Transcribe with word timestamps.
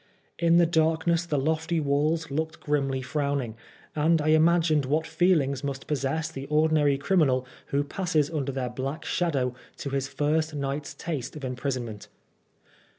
In 0.39 0.57
the 0.57 0.65
darkness 0.65 1.27
the 1.27 1.37
lofty 1.37 1.79
walls 1.79 2.31
looked 2.31 2.59
grimly 2.59 3.03
frowning, 3.03 3.55
and 3.95 4.19
I 4.19 4.29
imagined 4.29 4.85
what 4.85 5.05
feelings 5.05 5.63
must 5.63 5.85
possess 5.85 6.31
the 6.31 6.47
ordinary 6.47 6.97
criminal 6.97 7.45
who 7.67 7.83
passes 7.83 8.27
under 8.31 8.51
their 8.51 8.69
black 8.71 9.05
shadow 9.05 9.53
to 9.77 9.91
his 9.91 10.07
first 10.07 10.55
night's 10.55 10.95
taste 10.95 11.35
of 11.35 11.45
imprisonment. 11.45 12.07